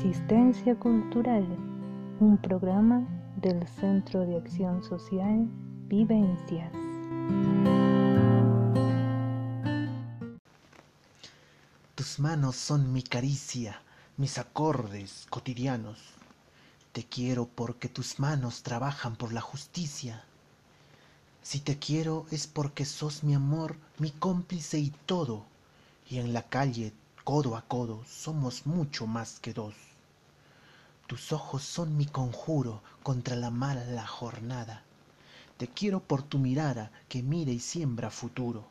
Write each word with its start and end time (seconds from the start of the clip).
Resistencia 0.00 0.76
Cultural, 0.76 1.44
un 2.20 2.38
programa 2.40 3.04
del 3.34 3.66
Centro 3.66 4.24
de 4.24 4.36
Acción 4.36 4.84
Social 4.84 5.48
Vivencias. 5.88 6.72
Tus 11.96 12.20
manos 12.20 12.54
son 12.54 12.92
mi 12.92 13.02
caricia, 13.02 13.82
mis 14.16 14.38
acordes 14.38 15.26
cotidianos. 15.30 15.98
Te 16.92 17.02
quiero 17.02 17.48
porque 17.48 17.88
tus 17.88 18.20
manos 18.20 18.62
trabajan 18.62 19.16
por 19.16 19.32
la 19.32 19.40
justicia. 19.40 20.22
Si 21.42 21.58
te 21.58 21.76
quiero 21.80 22.26
es 22.30 22.46
porque 22.46 22.84
sos 22.84 23.24
mi 23.24 23.34
amor, 23.34 23.74
mi 23.98 24.12
cómplice 24.12 24.78
y 24.78 24.90
todo, 25.06 25.44
y 26.08 26.18
en 26.18 26.32
la 26.32 26.44
calle 26.44 26.92
codo 27.28 27.56
a 27.56 27.60
codo 27.60 28.02
somos 28.06 28.64
mucho 28.64 29.06
más 29.06 29.38
que 29.38 29.52
dos. 29.52 29.74
Tus 31.06 31.30
ojos 31.30 31.62
son 31.62 31.94
mi 31.94 32.06
conjuro 32.06 32.80
contra 33.02 33.36
la 33.36 33.50
mala 33.50 34.06
jornada. 34.06 34.82
Te 35.58 35.68
quiero 35.68 36.00
por 36.00 36.22
tu 36.22 36.38
mirada 36.38 36.90
que 37.06 37.22
mira 37.22 37.50
y 37.50 37.60
siembra 37.60 38.08
futuro. 38.08 38.64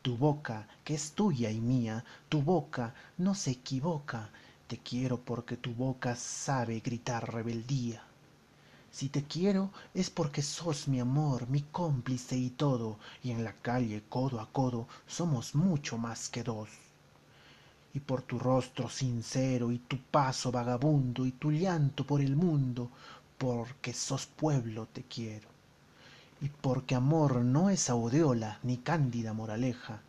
Tu 0.00 0.16
boca, 0.16 0.66
que 0.82 0.94
es 0.94 1.12
tuya 1.12 1.50
y 1.50 1.60
mía, 1.60 2.06
tu 2.30 2.40
boca 2.40 2.94
no 3.18 3.34
se 3.34 3.50
equivoca. 3.50 4.30
Te 4.66 4.78
quiero 4.78 5.20
porque 5.20 5.58
tu 5.58 5.74
boca 5.74 6.16
sabe 6.16 6.80
gritar 6.80 7.34
rebeldía. 7.34 8.02
Si 8.90 9.10
te 9.10 9.24
quiero 9.24 9.72
es 9.92 10.08
porque 10.08 10.40
sos 10.40 10.88
mi 10.88 11.00
amor, 11.00 11.50
mi 11.50 11.60
cómplice 11.60 12.34
y 12.34 12.48
todo, 12.48 12.96
y 13.22 13.30
en 13.30 13.44
la 13.44 13.52
calle 13.52 14.04
codo 14.08 14.40
a 14.40 14.50
codo 14.50 14.88
somos 15.06 15.54
mucho 15.54 15.98
más 15.98 16.30
que 16.30 16.42
dos 16.42 16.70
y 17.94 18.00
por 18.00 18.22
tu 18.22 18.38
rostro 18.40 18.90
sincero 18.90 19.70
y 19.70 19.78
tu 19.78 19.98
paso 19.98 20.50
vagabundo 20.50 21.24
y 21.24 21.30
tu 21.32 21.52
llanto 21.52 22.04
por 22.04 22.20
el 22.20 22.34
mundo, 22.34 22.90
porque 23.38 23.94
sos 23.94 24.26
pueblo 24.26 24.86
te 24.92 25.04
quiero. 25.04 25.48
Y 26.40 26.48
porque 26.48 26.96
amor 26.96 27.36
no 27.36 27.70
es 27.70 27.88
audeola 27.88 28.58
ni 28.64 28.78
cándida 28.78 29.32
moraleja, 29.32 30.02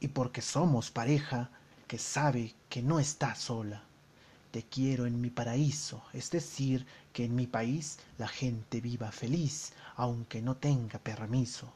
y 0.00 0.08
porque 0.08 0.40
somos 0.40 0.90
pareja 0.90 1.50
que 1.86 1.98
sabe 1.98 2.54
que 2.70 2.82
no 2.82 2.98
está 2.98 3.34
sola. 3.34 3.82
Te 4.50 4.62
quiero 4.62 5.06
en 5.06 5.20
mi 5.20 5.28
paraíso, 5.28 6.02
es 6.14 6.30
decir, 6.30 6.86
que 7.12 7.26
en 7.26 7.36
mi 7.36 7.46
país 7.46 7.98
la 8.16 8.28
gente 8.28 8.80
viva 8.80 9.12
feliz, 9.12 9.74
aunque 9.96 10.40
no 10.40 10.56
tenga 10.56 10.98
permiso. 10.98 11.72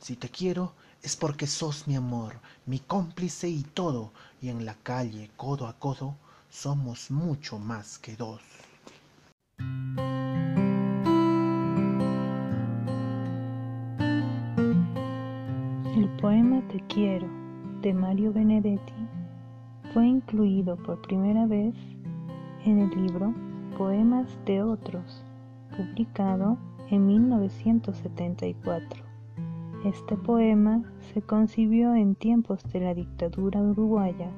Si 0.00 0.16
te 0.16 0.30
quiero 0.30 0.74
es 1.02 1.16
porque 1.16 1.46
sos 1.46 1.88
mi 1.88 1.96
amor, 1.96 2.34
mi 2.64 2.78
cómplice 2.78 3.48
y 3.48 3.62
todo, 3.62 4.12
y 4.40 4.48
en 4.48 4.64
la 4.64 4.74
calle, 4.74 5.30
codo 5.36 5.66
a 5.66 5.72
codo, 5.72 6.14
somos 6.48 7.10
mucho 7.10 7.58
más 7.58 7.98
que 7.98 8.16
dos. 8.16 8.40
El 15.96 16.08
poema 16.20 16.62
Te 16.68 16.80
quiero 16.86 17.28
de 17.80 17.92
Mario 17.92 18.32
Benedetti 18.32 18.94
fue 19.92 20.06
incluido 20.06 20.76
por 20.76 21.02
primera 21.02 21.46
vez 21.46 21.74
en 22.64 22.78
el 22.78 22.90
libro 22.90 23.34
Poemas 23.76 24.28
de 24.46 24.62
otros, 24.62 25.24
publicado 25.76 26.56
en 26.90 27.06
1974. 27.06 29.11
Este 29.84 30.16
poema 30.16 30.84
se 31.12 31.22
concibió 31.22 31.94
en 31.96 32.14
tiempos 32.14 32.62
de 32.72 32.78
la 32.78 32.94
dictadura 32.94 33.60
uruguaya, 33.60 34.30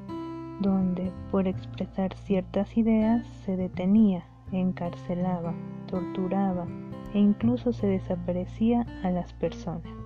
donde 0.60 1.12
por 1.30 1.46
expresar 1.46 2.14
ciertas 2.14 2.78
ideas 2.78 3.26
se 3.44 3.56
detenía, 3.56 4.24
encarcelaba, 4.52 5.52
torturaba 5.86 6.66
e 7.12 7.18
incluso 7.18 7.74
se 7.74 7.86
desaparecía 7.86 8.86
a 9.02 9.10
las 9.10 9.34
personas. 9.34 10.03